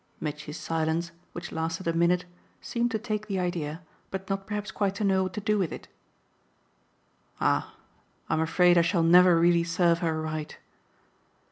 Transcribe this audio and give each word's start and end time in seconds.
Mitchy's 0.19 0.57
silence, 0.57 1.11
which 1.33 1.51
lasted 1.51 1.87
a 1.87 1.93
minute, 1.93 2.25
seemed 2.59 2.89
to 2.89 2.97
take 2.97 3.27
the 3.27 3.37
idea, 3.37 3.83
but 4.09 4.27
not 4.31 4.47
perhaps 4.47 4.71
quite 4.71 4.95
to 4.95 5.03
know 5.03 5.21
what 5.21 5.33
to 5.33 5.41
do 5.41 5.59
with 5.59 5.71
it. 5.71 5.87
"Ah 7.39 7.75
I'm 8.27 8.41
afraid 8.41 8.79
I 8.79 8.81
shall 8.81 9.03
never 9.03 9.39
really 9.39 9.63
serve 9.63 9.99
her 9.99 10.19
right!" 10.19 10.57